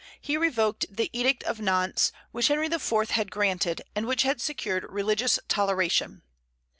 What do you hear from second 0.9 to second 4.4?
Edict of Nantes, which Henry IV. had granted, and which